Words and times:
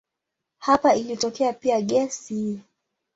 Hapa 0.57 0.95
ilitokea 0.95 1.53
pia 1.53 1.81
gesi. 1.81 2.59